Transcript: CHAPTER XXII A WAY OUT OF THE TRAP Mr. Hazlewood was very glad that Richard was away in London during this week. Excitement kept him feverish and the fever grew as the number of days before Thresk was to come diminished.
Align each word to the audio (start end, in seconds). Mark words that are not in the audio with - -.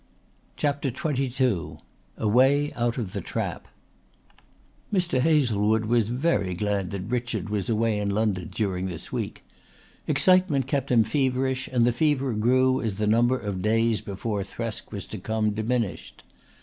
CHAPTER 0.57 0.89
XXII 0.91 1.77
A 2.17 2.27
WAY 2.27 2.71
OUT 2.75 2.97
OF 2.97 3.11
THE 3.13 3.21
TRAP 3.21 3.67
Mr. 4.91 5.19
Hazlewood 5.19 5.85
was 5.85 6.09
very 6.09 6.55
glad 6.55 6.89
that 6.89 7.01
Richard 7.11 7.49
was 7.51 7.69
away 7.69 7.99
in 7.99 8.09
London 8.09 8.49
during 8.51 8.87
this 8.87 9.11
week. 9.11 9.43
Excitement 10.07 10.65
kept 10.65 10.89
him 10.91 11.03
feverish 11.03 11.67
and 11.67 11.85
the 11.85 11.93
fever 11.93 12.33
grew 12.33 12.81
as 12.81 12.97
the 12.97 13.05
number 13.05 13.37
of 13.37 13.61
days 13.61 14.01
before 14.01 14.41
Thresk 14.43 14.91
was 14.91 15.05
to 15.05 15.19
come 15.19 15.51
diminished. 15.51 16.23